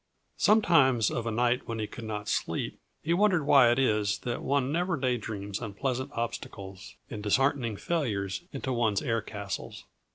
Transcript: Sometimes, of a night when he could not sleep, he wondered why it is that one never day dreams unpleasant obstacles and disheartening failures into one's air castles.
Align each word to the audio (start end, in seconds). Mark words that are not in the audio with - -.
Sometimes, 0.37 1.11
of 1.11 1.27
a 1.27 1.31
night 1.31 1.67
when 1.67 1.77
he 1.77 1.85
could 1.85 2.05
not 2.05 2.27
sleep, 2.27 2.79
he 3.03 3.13
wondered 3.13 3.45
why 3.45 3.69
it 3.69 3.77
is 3.77 4.17
that 4.21 4.41
one 4.41 4.71
never 4.71 4.97
day 4.97 5.15
dreams 5.15 5.59
unpleasant 5.59 6.09
obstacles 6.13 6.95
and 7.11 7.21
disheartening 7.21 7.77
failures 7.77 8.41
into 8.51 8.73
one's 8.73 9.03
air 9.03 9.21
castles. 9.21 9.83